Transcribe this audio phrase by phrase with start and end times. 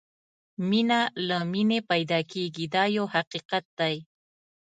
[0.69, 3.95] مینه له مینې پیدا کېږي دا یو حقیقت دی.